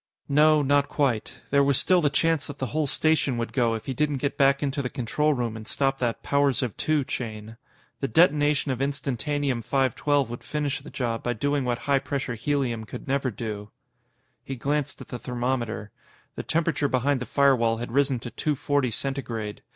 No, 0.27 0.63
not 0.63 0.89
quite. 0.89 1.41
There 1.51 1.63
was 1.63 1.77
still 1.77 2.01
the 2.01 2.09
chance 2.09 2.47
that 2.47 2.57
the 2.57 2.65
whole 2.73 2.87
station 2.87 3.37
would 3.37 3.53
go 3.53 3.75
if 3.75 3.85
he 3.85 3.93
didn't 3.93 4.17
get 4.17 4.35
back 4.35 4.63
into 4.63 4.81
the 4.81 4.89
control 4.89 5.35
room 5.35 5.55
and 5.55 5.67
stop 5.67 5.99
that 5.99 6.23
"powers 6.23 6.63
of 6.63 6.75
two" 6.75 7.03
chain. 7.03 7.55
The 7.99 8.07
detonation 8.07 8.71
of 8.71 8.79
Instantanium 8.81 9.61
512 9.63 10.31
would 10.31 10.43
finish 10.43 10.79
the 10.81 10.89
job 10.89 11.21
by 11.21 11.33
doing 11.33 11.65
what 11.65 11.77
high 11.85 11.99
pressure 11.99 12.33
helium 12.33 12.83
could 12.83 13.07
never 13.07 13.29
do. 13.29 13.69
He 14.43 14.55
glanced 14.55 15.01
at 15.01 15.09
the 15.09 15.19
thermometer. 15.19 15.91
The 16.33 16.41
temperature 16.41 16.87
behind 16.89 17.19
the 17.19 17.27
firewall 17.27 17.77
had 17.77 17.91
risen 17.91 18.17
to 18.21 18.31
two 18.31 18.55
forty 18.55 18.89
Centigrade. 18.89 19.61